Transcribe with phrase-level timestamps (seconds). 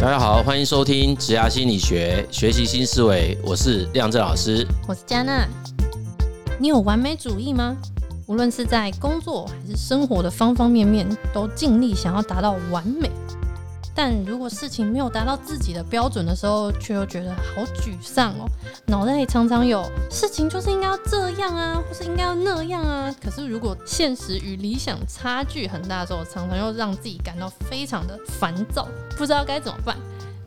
[0.00, 3.36] 大家好，欢迎收听职涯心理学，学习新思维。
[3.42, 5.44] 我是亮正老师，我是嘉娜。
[6.60, 7.76] 你有完美主义吗？
[8.26, 13.10] 无论是在工作还是生活的方方面面，都尽力想要达到完美。
[13.98, 18.46] 但如果事情没有达到自己的标准的时候，却又觉得好沮丧哦，
[18.86, 23.12] 脑袋里常常有事情就是应该要这样啊，或是应该要那样啊。
[23.20, 28.86] 可是如果现实与理想差距很大的时候，常常又让自己感到非常的烦躁，
[29.16, 29.96] 不知道该怎么办。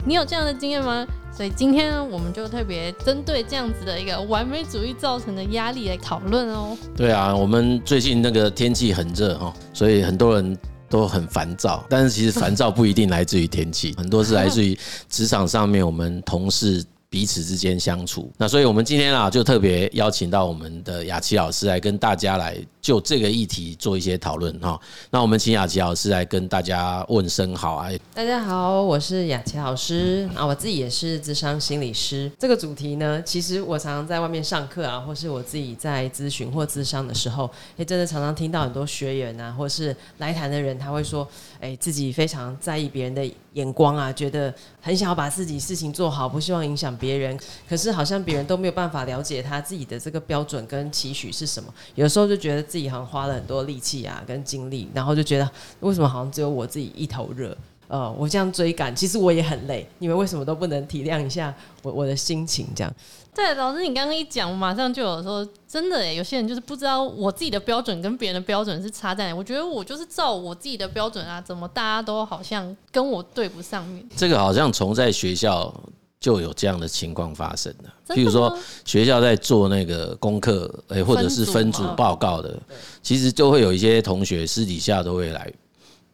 [0.06, 1.06] 你有这样的经验吗？
[1.36, 6.78] 所以今天，我们就特别针对这样子的一个完美主义造成的压力来讨论哦。
[6.96, 10.58] 对啊，我们最近那个天气很热哈，所以很多人。
[10.92, 14.78] 都很烦躁，但是其实烦躁不一定来自于天气， 很多是来自于
[15.10, 18.32] 职场上面我们同事彼此之间相处。
[18.38, 22.56] 那所以我们今天啊，就特别邀请到我们的雅琪老师来跟大家来。
[22.82, 24.80] 就这个议题做一些讨论哈，
[25.12, 27.92] 那我们请雅琪老师来跟大家问声好啊！
[28.14, 32.32] 大家好，我是雅琪老师啊，我自己也是咨商心理师。
[32.40, 37.48] 这个主题呢，其实我常常在外面上课啊，或是我自己在咨询或咨商的时候，
[37.78, 41.28] 也真的常常听到很多学员啊，或是来谈的人，他会说，
[41.60, 47.40] 哎，自己非常在意别人的眼光啊，觉得很想要把自己事情做好，不希望影响别人，
[47.70, 52.71] 可是好像别人都没有办法了解他自己的这个标准跟期许是什么，有时候就觉得。
[52.72, 57.56] 自己好像花了很多力气啊，跟精力，然后就觉得为什么好像只有我自己一头热？
[57.90, 59.86] 呃，我这样追赶，其实我也很累。
[59.98, 62.66] 你们为什么都不能体谅一下我我的心情？
[62.74, 62.94] 这样
[63.36, 69.36] 对，老师，你刚刚一讲，我马上就有说，真的耶，有些人就是不知道我自己的标准跟别人的标准是差在哪。
[69.36, 74.08] 我觉得我就是照我自己的标准啊，怎么大家都好像跟我对不上面？
[74.16, 75.74] 这个好像从在学校。
[76.22, 78.56] 就有这样的情况发生了，譬如说
[78.86, 82.56] 学校在做那个功课，诶，或者是分组报告的，
[83.02, 85.52] 其实就会有一些同学私底下都会来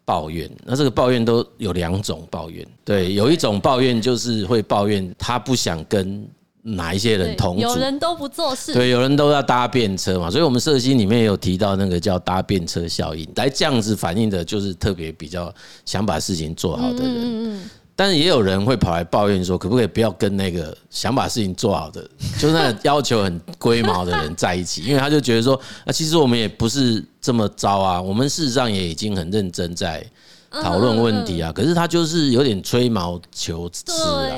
[0.05, 0.49] 抱怨。
[0.63, 6.25] 那这个抱怨都有两种抱怨，对，有一种抱怨就是会抱怨他不想跟
[6.61, 10.31] 哪一些人同组，有人都不做事，对，有人都要搭便车嘛。
[10.31, 15.53] 所以我们社心里面也有提到那个叫搭便车效应，来这样子反映的就是特别比较
[15.85, 17.69] 想把事情做好的人。
[17.97, 24.83] 但是也有人会跑来抱怨说，可不可以不要跟那个想把事情做好的， 就是那个要求很龟毛的人在一起？
[24.85, 30.05] 因为他就觉得说，啊，其实我们也不是这么糟啊，我们事实上也已经很认真在
[30.51, 31.51] 讨论问题啊。
[31.51, 34.37] 可是他就是有点吹毛求疵啊。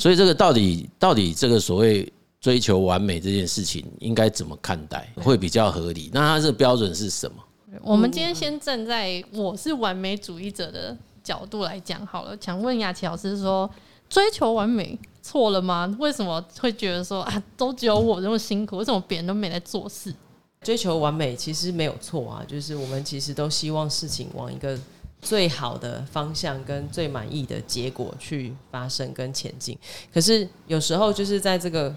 [0.00, 6.10] 所以这个到底到底这个所谓追求完美这件事情，应该怎么看待会比较合理？
[6.12, 7.36] 那他这个标准是什么？
[7.82, 13.68] 我们今天先站在我是完美主义者的角度来讲好了，想问雅琪老师说，
[14.08, 15.92] 追求完美错了吗？
[15.98, 20.14] 为什么会觉得说啊，都只有我这么辛苦，为什么别人都没在做事？
[20.62, 24.78] 追求完美其实没有错啊，就是我们其实都希望事情往一个
[25.20, 29.76] 最好的方向跟最满意的结果去发生跟前进。
[30.14, 31.92] 可是有时候就是在这个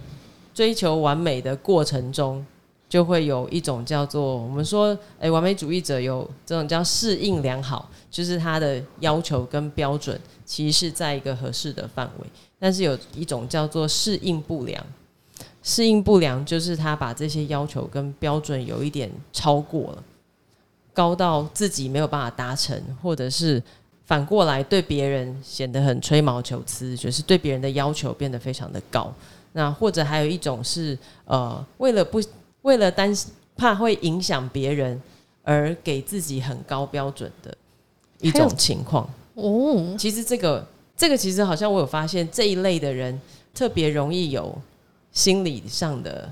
[0.56, 2.44] 追求完美的过程中，
[2.90, 7.90] 就会有一种叫做我们说，诶，完美主义者有这种叫适应良好。
[8.12, 12.26] 就是他的要求跟标准其实是在一个合适的范围，
[12.58, 14.84] 但是有一种叫做适应不良。
[15.62, 20.04] 适应不良就是他把这些要求跟标准有一点超过了，
[20.92, 23.62] 高到自己没有办法达成，或者是
[24.06, 29.14] 反过来对别人显得很吹毛求疵，就是对别人的要求变得非常的高。
[29.54, 32.20] 那或者还有一种是呃，为了不
[32.62, 35.02] 为了担心怕会影响别人
[35.44, 37.56] 而给自己很高标准的。
[38.22, 40.68] 一种情况哦，其实这个
[40.98, 43.18] 这个其实好像我有发现这一类的人
[43.54, 44.54] 特别容易有
[45.14, 46.30] 心理上的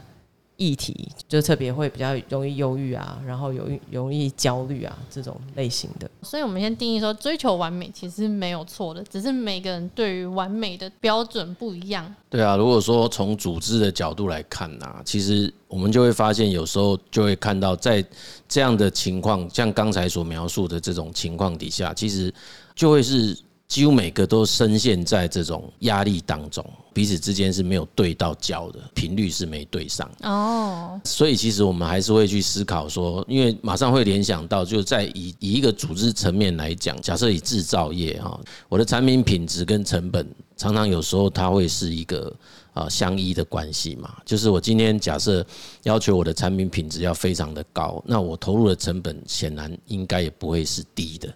[0.57, 6.09] 议题，就特别会比较容易忧郁啊，然后容易容易焦虑啊这种类型的。
[6.23, 12.13] 所以我们先定义说，追求完美其实没有错的，只是每个人对于完美的标准不一样。
[12.29, 18.03] 对啊，如果说从组织的角度来看啊，其实我们就会发现，有时候就会看到在
[18.49, 22.33] 这样的情况，像刚才所描述的这种情况底下，其实
[22.75, 23.37] 就会是。
[23.67, 30.99] 几乎每个都深陷在这种压力当中，彼此之间是没有对到焦的，频率是没对上哦。
[31.03, 40.25] 所以其实我们还是会去思考说，因为马上会联想到，就在以以一个组织层面来讲，假设以制造业哈，我的产品品质跟成本
[40.55, 42.33] 常常有时候它会是一个
[42.73, 44.15] 啊相依的关系嘛。
[44.25, 45.45] 就是我今天假设
[45.83, 51.33] 要求我的产品品质要非常的高，那我投入的成本显然应该也不会是低的。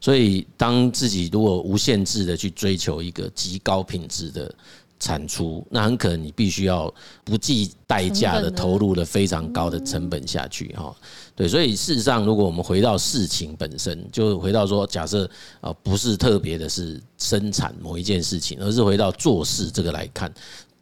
[0.00, 4.54] 所以，当自己如果无限制的去追求一个极高品质的
[5.00, 6.92] 产出，那很可能你必须要
[7.24, 10.94] 不计代价的投入了非常高的成本下去哈。
[11.36, 15.28] 对，所以事实上，如果我们回到事情本身，就回到说，假设
[15.60, 20.32] 啊，不是特别的是生产某一件事情，而是回到做事这个来看，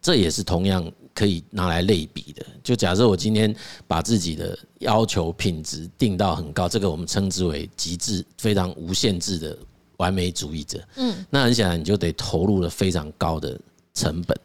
[0.01, 2.45] 这也是同样可以拿来类比的。
[2.63, 3.55] 就假设我今天
[3.87, 9.57] 把自己的要求品质定到很高，这个我们称之为极致、非常无限制的
[9.97, 10.79] 完美主义者。
[10.97, 13.59] 嗯，那很显然你就得投入了非常高的。
[13.97, 14.39] 成本，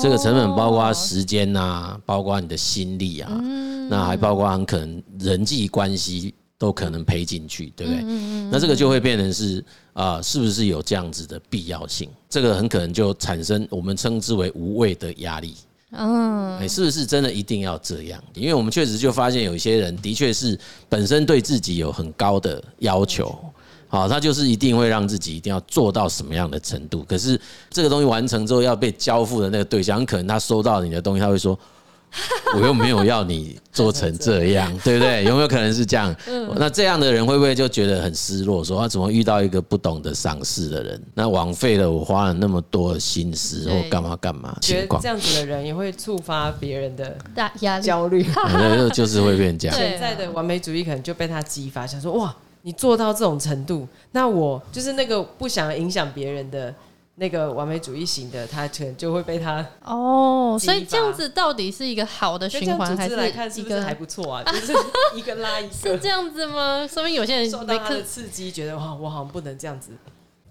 [0.00, 3.30] 这个成本包括时间呐，包括你的心力啊，
[3.90, 8.02] 那还包括很可能人际关系都可能赔进去，对不对？
[8.50, 9.62] 那这个就会变成是
[9.92, 12.08] 啊，是不是有这样子的必要性？
[12.30, 15.54] 这个很可能就产生我们称之为无谓的压力。
[15.96, 18.22] 嗯，哎，是不是真的一定要这样？
[18.34, 20.58] 因为我们确实就发现有一些人的确是
[20.88, 23.36] 本身对自己有很高的要求。
[23.86, 27.04] 好，他就是一定会让自己一定要做到什么样的程度。
[27.08, 31.56] 可是这个东西完成之后要被交付的那个对象，可能他收到你的东西，他会说
[32.54, 36.14] ：“我又没有要你做成这样， 对不对？”有没有可能是这样？
[36.56, 38.64] 那这样的人会不会就觉得很失落？
[38.64, 41.02] 说他怎么遇到一个不懂得赏识的人？
[41.14, 44.56] 那枉费了我花了那么多的心思或干嘛干嘛？
[44.60, 47.16] 觉得这样子的人也会触发别人的
[47.60, 49.76] 压焦虑，那就是会变这样。
[49.76, 52.34] 现在的完美主义可能就被他激发，想说：“哇。”
[52.66, 56.74] 你做到这种程度，那我就是那个不想影响别人的
[57.16, 60.58] 那个完美主义型的，他可能就会被他哦。
[60.60, 64.42] 所以这样子到底是一个好的循环，还是来看是不是还不错啊？
[64.50, 64.72] 就是
[65.14, 66.86] 一个拉一个，是这样子吗？
[66.86, 69.90] 说明有些人受到他的刺激，觉得哇，我好像不能这样子。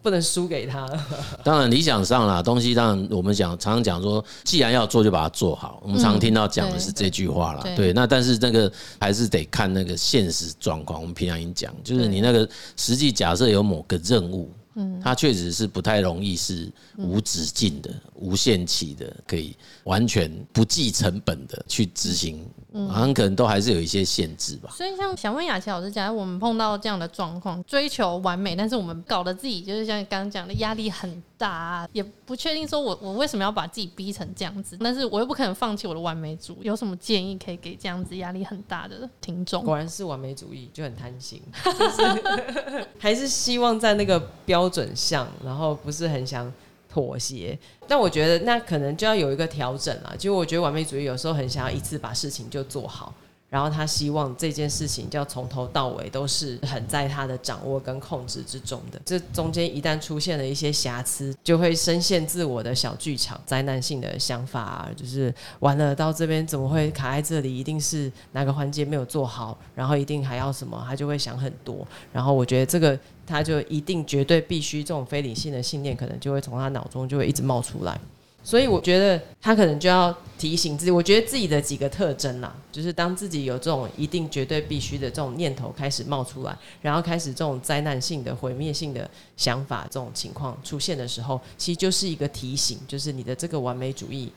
[0.02, 0.86] 不能输给他。
[1.46, 5.82] 当然，理想上啦，东西当然我们讲常常讲说，既然要做，就把它做好。
[5.82, 7.64] 我们常听到讲的是这句话啦。
[7.74, 8.70] 对，那但是那个
[9.00, 11.00] 还是得看那个现实状况。
[11.00, 12.46] 我们平常已经讲，就是你那个
[12.76, 14.52] 实际假设有某个任务。
[14.76, 17.94] 嗯，它确实是不太容易是无止境的、
[18.24, 22.44] 无限期的，可以完全不计成本的去执行，
[22.90, 24.74] 好像可能都还是有一些限制吧。
[24.76, 36.60] 所以，像想问雅琪老师，假如我们碰到这样的状况，追求完美，但是我们搞得自己就是像刚刚讲的压力很大，也不确定说我我为什么要把自己逼成这样子，但是我又不可能放弃我的完美主义。
[36.64, 39.62] 有什么建议可以给这样子压力很大的听众？
[39.64, 44.54] 果然是完美主义，就很贪心， 就是 还是希望在那个标。
[44.54, 46.50] 标准上，然后不是很想
[46.94, 47.58] 妥协，
[47.88, 50.16] 但我觉得那可能就要有一个调整了。
[50.16, 53.12] 就我觉得完美主义有时候很想要一次把事情就做好。
[53.54, 59.00] 然后他希望这件事情就要从头到尾都是很在他的掌握跟控制之中的。
[59.06, 67.56] 这中间一旦出现了一些瑕疵，就会深陷自我的小剧场，灾难性的想法啊，就是完了到这边怎么会卡在这里？
[67.56, 71.88] 一定是哪个环节没有做好，然后一定还要什么，他就会想很多。
[72.12, 78.02] 然后我觉得这个他就一定绝对必须这种非理性的信念，可能就会从他脑中就会一直冒出来。
[78.44, 94.32] 所以我觉得他可能就要提醒自己，我觉得自己的几个特征啦，就是当自己有这种一定绝对必须的这种念头开始冒出来，然后开始这种灾难性的毁灭性的想法这种情况出现的时候，其实就是一个提醒，就是你的这个完美主义。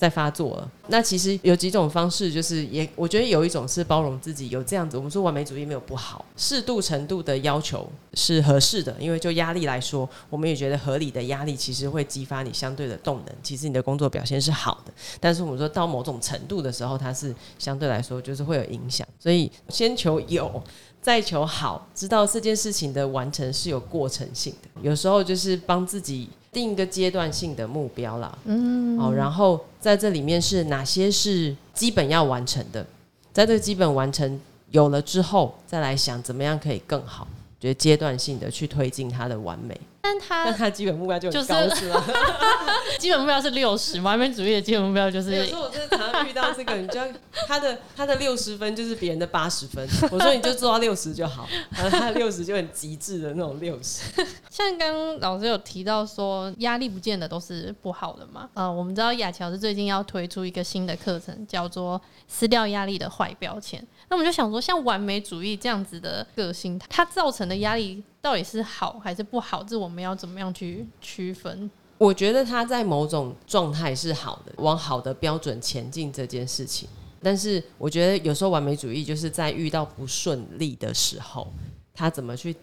[0.00, 4.96] 在发作了，那其实有几种方式，就是也我觉得有一种是包容自己，有这样子。
[4.96, 14.92] 我们说完美主义没有不好，适度程度的要求是合适的，因为就压力来说，我们也觉得合理的压力其实会激发你相对的动能，其实你的工作表现是好的。
[15.20, 20.62] 但是我们说到某种程度的时候，它是相对来说就是会有影响，所以先求有。
[21.02, 28.38] 再求好，知道这件事情的完成是有过程性的，有时候就是帮自己定一个阶段性的目标啦。
[28.44, 32.86] 嗯，好，然后在这里面是哪些是基本要完成的，
[33.32, 34.38] 在这个基本完成
[34.70, 37.26] 有了之后，再来想怎么样可以更好，
[37.58, 39.80] 觉得阶段性的去推进它的完美。
[40.02, 42.04] 但他但他基本目标就很高，是吗？
[42.98, 45.34] 基本目标是六十，完美主义的基本目标就是。
[45.34, 46.98] 有时候我真的常常遇到这个，你就
[47.46, 49.86] 他的他的六十分就是别人的八十分。
[50.10, 54.10] 我说你就做到六十就好，然后他的六十就很极致的那种六十。
[54.48, 58.48] 像刚刚老师有提到说，压力不见得都是不好的嘛。
[58.54, 63.86] 呃，我们知道雅乔是最近要推出一个新的课程，叫做“撕掉压力的坏标签”。
[64.08, 68.02] 那我们就想说，像完美主义这样子的个性，它造成的压力。
[68.22, 69.62] 到底是好还是不好？
[69.62, 71.70] 这我们要怎么样去 区分？
[71.98, 76.88] 我觉得他在某种状态是好的，往好的标准前进这件事情。
[77.22, 81.46] 但是我觉得有时候完美主义就是在遇到不顺利的时候，
[81.92, 82.56] 他怎么去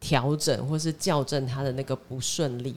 [0.00, 2.74] 调整或是校正他的那个不顺利，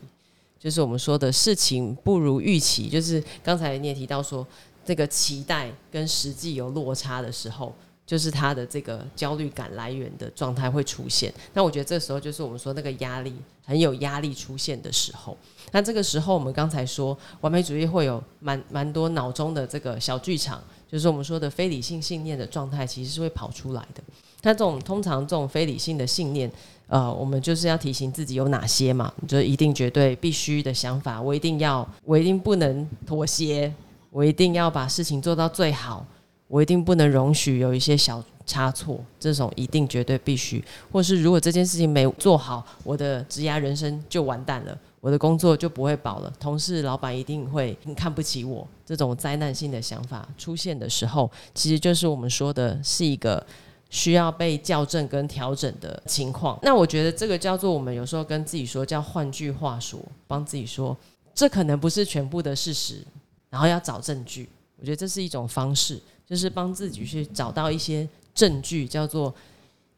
[0.58, 2.88] 就是我们说的事情不如预期。
[2.88, 4.46] 就是刚才你也提到说，
[4.84, 7.74] 这个期待跟实际有落差的时候。
[8.08, 11.30] 就是他的这个焦虑感来源的状态会出现。
[11.52, 13.34] 那我觉得这时候就是我们说那个压力
[13.66, 15.36] 很有压力出现的时候。
[15.72, 20.58] 那这个时候我们刚才说完美主义会有蛮蛮多脑中的这个小剧场，
[20.90, 24.02] 就是我们说的非理性信念的状态，其实是会跑出来的。
[24.42, 26.50] 那这种通常这种非理性的信念。
[26.90, 29.12] 呃，我们就是要提醒自己有哪些嘛？
[29.26, 33.70] 就是一定、绝对、必须的想法，我一定要，我一定不能妥协，
[34.08, 36.06] 我一定要把事情做到最好，
[36.48, 38.98] 我一定不能容许有一些小差错。
[39.20, 48.66] 这种一定、绝对、必须，或是如果这件事情没做好，我的职涯人生就完蛋了，我的工作就不会保了，同事、老板一定会看不起我。
[48.84, 53.46] 这种灾难性的想法出现的时候，其实就是我们说的是一个。
[53.90, 60.94] 需要被校正跟调整的情况，那我觉得这个叫做我们有时候跟自己说，叫换句话说，帮自己说，
[61.34, 63.02] 这可能不是全部的事实，
[63.48, 64.46] 然后要找证据。
[64.78, 69.34] 我觉得这是一种方式，就是帮自己去找到一些证据，叫做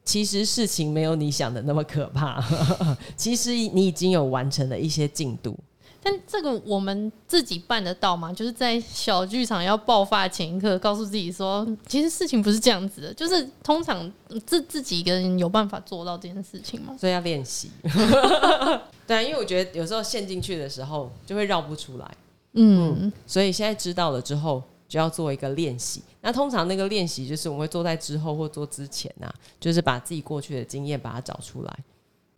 [0.05, 2.43] 其实事情没有你想的那么可怕，
[3.17, 5.57] 其实你已经有完成了一些进度。
[6.03, 8.33] 但这个我们自己办得到吗？
[8.33, 13.13] 就是在小剧场要爆发前一刻，告诉自己说，其实事情不是这样子的。
[13.13, 14.11] 就是通常
[14.43, 16.95] 自自己一个人有办法做到这件事情吗？
[16.99, 17.69] 所以要练习。
[19.05, 22.11] 对啊，因为我觉得有时候陷进去的时候就会绕不出来。
[22.53, 26.03] 嗯，嗯，所以现在知道了之后，就要做一个练习。
[26.19, 31.79] 那通常那个练习就是我们会做在之后或做之前啊，就是把自己过去的经验把它找出来，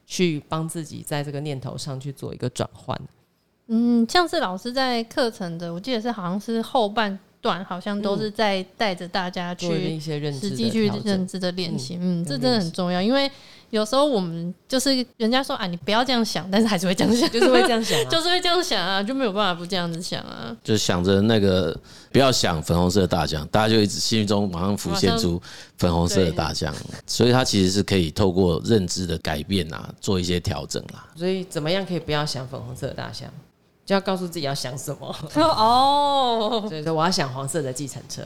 [0.05, 2.95] 去帮自己在这个念头上去做一个转换。
[3.65, 9.67] 嗯，像是老师在课程的，我记得是好像是后半段，好像都是在带着大家去
[9.99, 11.95] 实际去认知的练习。
[11.95, 13.29] 嗯，嗯，这真的很重要，因为
[13.69, 20.55] 有时候我们就是人家说啊，你不要这样想，但是还是会这样想，就是会这样想，啊， 就是会这样想啊，就没有办法不这样子想啊。
[20.63, 21.75] 就想着那个
[22.11, 25.41] 不要想粉红色的大象，大家就一直心中马上浮现出
[25.77, 26.73] 粉红色的大象，
[27.07, 31.07] 所以它其实是可以透过认知的改变啊，做一些调整啦。
[31.15, 33.27] 所以怎么样可以不要想粉红色的大象？
[33.85, 38.21] 就要告诉自己要想什么 哦，所以说我要想黄色的计程车，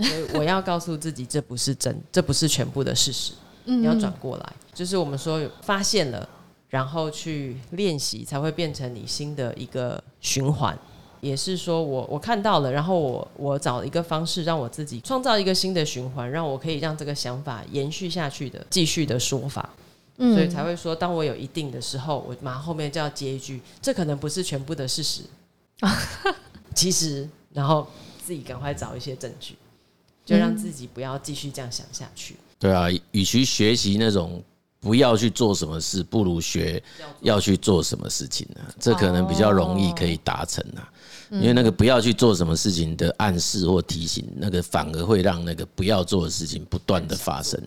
[0.00, 3.32] 所以我要告诉自己这不是真，这不是全部的事实。
[3.64, 6.28] 你要转过来，就是我们说发现了，
[6.68, 10.76] 然后去练习，才会变成你新的一个循环。
[11.20, 19.70] 也是说我我看到了，然后我我找一个方式，让我自己创造一个新的循环，让我可以让这个想法延续下去的继续的说法。
[20.16, 25.22] 所以才会说，当我有一定的时候，我马上后面就要接一句，这可能不是全部的事实。
[26.74, 27.86] 其实，然后
[28.24, 29.56] 自己赶快找一些证据，
[30.24, 32.36] 就让自己不要继续这样想下去。
[32.62, 34.40] 对啊，与其学习那种
[34.78, 36.80] 不要去做什么事，不如学
[37.20, 38.60] 要去做什么事情呢？
[38.78, 40.88] 这可能比较容易可以达成啊。
[41.32, 47.60] 因为那个不要去做什么事情的暗示或提醒，那个反而会让那个不要做的事情不断的发生。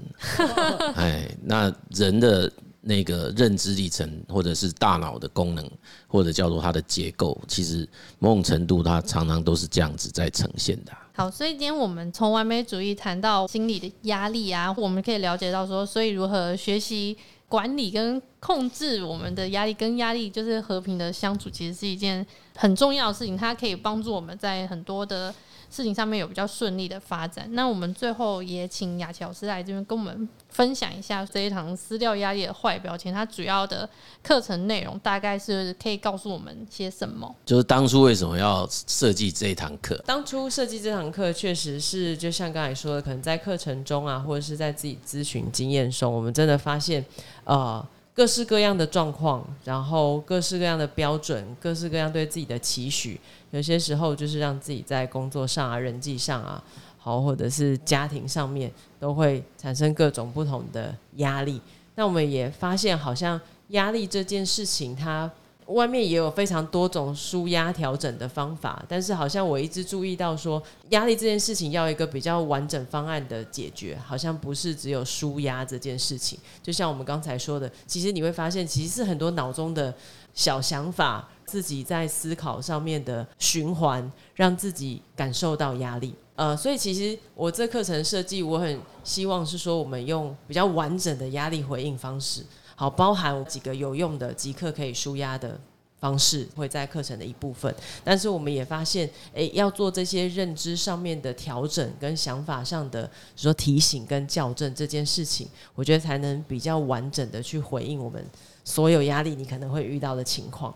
[0.96, 2.50] 哎，那人的
[2.86, 5.70] 那个认知历程，或者是大脑的功能，
[6.08, 7.86] 或者叫做它的结构，其实
[8.20, 10.92] 某种程度它常常都是这样子在呈现的。
[11.14, 17.18] 好，所以今天我们从完美主义谈到心理的压力啊，我们可以了解到说，所以如何学习。
[17.48, 22.26] 管理跟控制我们的压力，跟压力就是和平的相处，其实是一件
[22.56, 23.38] 很重要的事情。
[23.38, 25.34] 它可以帮助我们在很多的
[25.70, 27.48] 事情上面有比较顺利的发展。
[27.54, 33.90] 那我们最后也请雅琪老师来这边跟我们分享一下这一堂撕掉压力的坏标签，它主要的
[34.24, 37.36] 课程内容大概是可以告诉我们些什么？
[37.46, 39.96] 就是当初为什么要设计这一堂课？
[40.06, 47.04] 当初设计这堂课确实是就像刚才说的，可能在课程中啊，或者是在自己咨询经验中，我们真的发现，
[47.44, 53.20] 呃，各式各样的状况，然后各式各样的标准，各式各样对自己的期许。
[53.52, 56.64] 有些时候就是让自己在工作上啊、人际上啊，
[56.98, 61.60] 好，或者是家庭上面，都会产生各种不同的压力。
[61.96, 65.30] 那我们也发现，好像压力这件事情，它
[65.68, 68.84] 外面也有非常多种舒压调整的方法。
[68.88, 76.38] 但是，好像我一直注意到说，压力这件事情要一个比较完整方案的解决，好像不是只有舒压这件事情。
[76.62, 79.94] 就像我们刚才说的，其实你会发现，其实是很多脑中的
[80.34, 81.28] 小想法。
[81.46, 86.12] 自己在思考上面的循环，让自己感受到压力。
[86.36, 92.44] 呃，所以其实我这课程设计，我很希望是说，我们用比较完整的压力回应方式，
[92.76, 95.60] 好，包含几个有用的即刻可以舒压的
[95.98, 97.74] 方式，会在课程的一部分。
[98.04, 108.24] 但是我们也发现，诶，要做这些认知上面的调整跟想法上的说提醒跟校正这件事情，我觉得才能比较完整的去回应我们
[108.64, 110.74] 所有压力你可能会遇到的情况。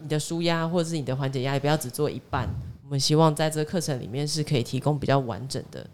[0.00, 2.48] 你的舒压或者是你的缓解压力，不要只做一半。
[2.82, 5.86] 我们希望在这个课程里面是可以提供比较完整的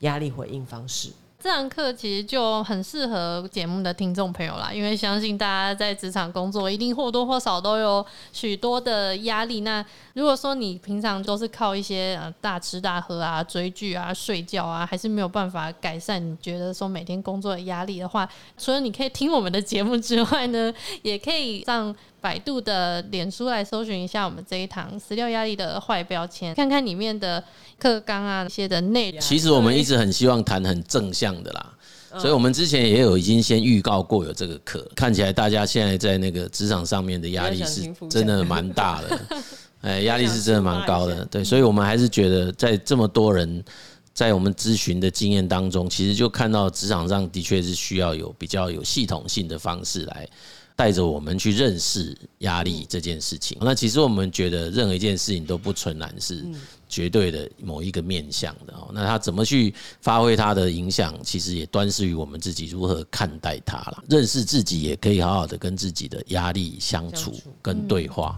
[0.00, 1.10] 压力回应方式。
[1.46, 9.60] 这堂课其实就很适合节目的听众朋友啦，因为相信大家在职场工作一定或多或少都有许多的压力。
[9.60, 9.84] 那
[10.14, 21.94] 如果说你平常都是靠一些呃大吃大喝啊、追剧啊、睡觉啊，还是没有办法改善你觉得说每天工作的压力的话，除了你可以听我们的节目之外呢，也可以上
[22.26, 27.40] 百度的脸书来搜寻一下我们这一堂辞掉压力的坏标签，看看里面的
[27.78, 29.20] 课纲啊一些的内容。
[29.20, 31.72] 其实我们一直很希望谈很正向的啦，
[32.18, 34.84] 所以我们之前也有已经先预告过有这个课。
[34.96, 39.20] 看起来大家现在在那个职场上面的压力是真的蛮大的，
[39.82, 41.24] 哎，压力是真的蛮高的。
[41.26, 43.64] 对，所以我们还是觉得在这么多人
[44.12, 50.28] 在我们咨询的经验当中，其实就看到职场上的确是需要有比较有系统性的方式来。
[50.76, 53.56] 带着我们去认识压力这件事情。
[53.60, 56.44] 那其实我们觉得任何一件事情都不纯然是
[56.88, 58.90] 绝对的某一个面向的哦。
[58.92, 64.04] 那他怎么去发挥他的影响，其实也端视于我们自己如何看待他了。
[64.08, 68.36] 认识自己，也可以好好的跟自己的压力相处跟对话。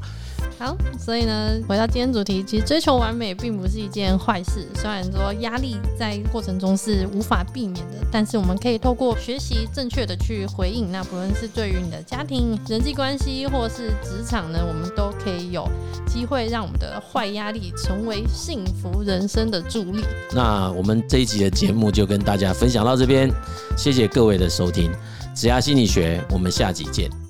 [0.59, 4.67] 好，所以呢，回到今天主题，其实追求完美并不是一件坏事。
[4.75, 10.91] 虽然说压力在过程中是无法避免的，但是我们可以透过学习正确的去回应。
[10.91, 15.69] 那不论是对于你的家庭、人际关系，或是职场呢，我们都可以有
[16.09, 20.05] 机会让我们的坏压力成为幸福人生的助力。
[20.33, 23.29] 那我们这一集的节目就跟大家分享到这边，
[23.77, 24.93] 谢谢各位的收听，
[25.35, 27.28] 子牙心理学，我们下集见。